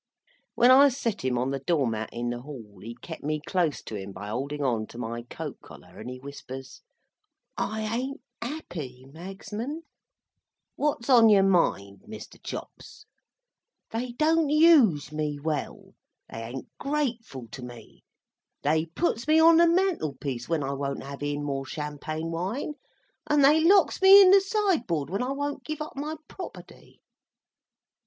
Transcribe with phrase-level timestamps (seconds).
[0.55, 3.83] When I set him on the door mat in the hall, he kep me close
[3.83, 6.81] to him by holding on to my coat collar, and he whispers:
[7.55, 9.83] "I ain't 'appy, Magsman."
[10.75, 12.41] "What's on your mind, Mr.
[12.41, 13.05] Chops?"
[13.91, 15.93] "They don't use me well.
[16.27, 18.03] They an't grateful to me.
[18.63, 22.73] They puts me on the mantel piece when I won't have in more Champagne wine,
[23.29, 27.03] and they locks me in the sideboard when I won't give up my property."